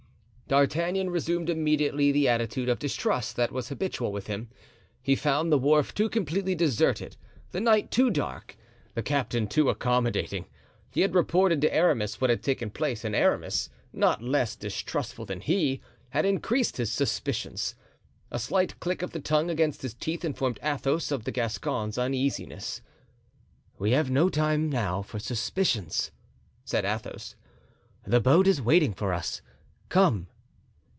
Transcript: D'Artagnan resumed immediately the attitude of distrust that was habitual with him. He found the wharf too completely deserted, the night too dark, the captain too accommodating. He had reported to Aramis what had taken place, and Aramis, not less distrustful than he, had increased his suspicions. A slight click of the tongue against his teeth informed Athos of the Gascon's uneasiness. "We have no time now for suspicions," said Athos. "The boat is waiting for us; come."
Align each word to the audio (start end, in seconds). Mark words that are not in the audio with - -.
D'Artagnan 0.51 1.09
resumed 1.11 1.49
immediately 1.49 2.11
the 2.11 2.27
attitude 2.27 2.67
of 2.67 2.77
distrust 2.77 3.37
that 3.37 3.53
was 3.53 3.69
habitual 3.69 4.11
with 4.11 4.27
him. 4.27 4.49
He 5.01 5.15
found 5.15 5.49
the 5.49 5.57
wharf 5.57 5.93
too 5.93 6.09
completely 6.09 6.55
deserted, 6.55 7.15
the 7.51 7.61
night 7.61 7.89
too 7.89 8.09
dark, 8.09 8.57
the 8.93 9.01
captain 9.01 9.47
too 9.47 9.69
accommodating. 9.69 10.43
He 10.89 10.99
had 11.03 11.15
reported 11.15 11.61
to 11.61 11.73
Aramis 11.73 12.19
what 12.19 12.29
had 12.29 12.43
taken 12.43 12.69
place, 12.69 13.05
and 13.05 13.15
Aramis, 13.15 13.69
not 13.93 14.21
less 14.21 14.57
distrustful 14.57 15.25
than 15.25 15.39
he, 15.39 15.79
had 16.09 16.25
increased 16.25 16.75
his 16.75 16.91
suspicions. 16.91 17.75
A 18.29 18.37
slight 18.37 18.77
click 18.81 19.01
of 19.01 19.11
the 19.11 19.21
tongue 19.21 19.49
against 19.49 19.83
his 19.83 19.93
teeth 19.93 20.25
informed 20.25 20.59
Athos 20.61 21.11
of 21.13 21.23
the 21.23 21.31
Gascon's 21.31 21.97
uneasiness. 21.97 22.81
"We 23.79 23.91
have 23.91 24.11
no 24.11 24.27
time 24.27 24.69
now 24.69 25.01
for 25.01 25.17
suspicions," 25.17 26.11
said 26.65 26.83
Athos. 26.83 27.35
"The 28.05 28.19
boat 28.19 28.47
is 28.47 28.61
waiting 28.61 28.93
for 28.93 29.13
us; 29.13 29.41
come." 29.87 30.27